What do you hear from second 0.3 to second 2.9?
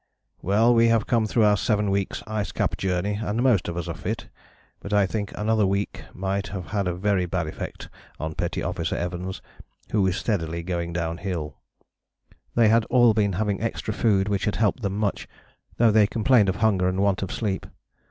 "Well, we have come through our seven weeks' ice cap